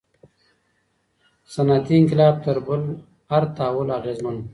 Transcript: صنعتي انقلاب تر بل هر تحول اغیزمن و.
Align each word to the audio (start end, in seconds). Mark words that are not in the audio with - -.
صنعتي 1.55 1.93
انقلاب 1.99 2.35
تر 2.45 2.57
بل 2.67 2.81
هر 3.31 3.43
تحول 3.57 3.87
اغیزمن 3.99 4.35
و. 4.37 4.43